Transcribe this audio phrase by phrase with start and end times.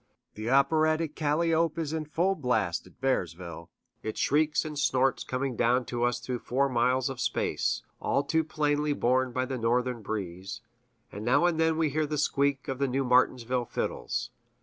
[0.33, 3.69] The operatic calliope is in full blast, at Bearsville,
[4.01, 8.43] its shrieks and snorts coming down to us through four miles of space, all too
[8.43, 10.61] plainly borne by the northern breeze;
[11.11, 14.31] and now and then we hear the squeak of the New Martinsville fiddles.